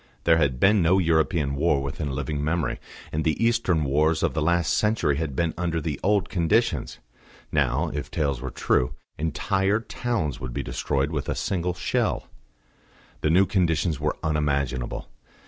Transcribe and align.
There 0.23 0.37
had 0.39 0.59
been 0.59 0.81
no 0.81 0.97
European 0.97 1.53
war 1.53 1.83
within 1.83 2.09
living 2.09 2.43
memory, 2.43 2.79
and 3.11 3.23
the 3.23 3.37
Eastern 3.39 3.83
wars 3.83 4.23
of 4.23 4.33
the 4.33 4.41
last 4.41 4.73
century 4.75 5.17
had 5.17 5.35
been 5.35 5.53
under 5.59 5.79
the 5.79 5.99
old 6.01 6.27
conditions. 6.27 6.97
Now, 7.51 7.91
if 7.93 8.09
tales 8.09 8.41
were 8.41 8.49
true, 8.49 8.95
entire 9.19 9.79
towns 9.79 10.39
would 10.39 10.53
be 10.55 10.63
destroyed 10.63 11.11
with 11.11 11.29
a 11.29 11.35
single 11.35 11.75
shell. 11.75 12.27
The 13.19 13.29
new 13.29 13.45
conditions 13.45 13.99
were 13.99 14.17
unimaginable. 14.23 15.07